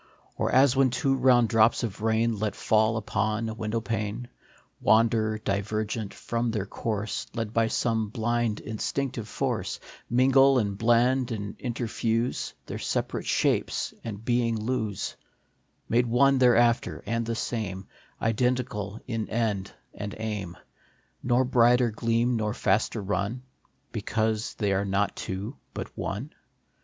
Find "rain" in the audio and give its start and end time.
2.01-2.39